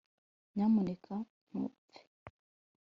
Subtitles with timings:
[0.53, 1.13] nyamuneka
[1.47, 1.99] ntupfe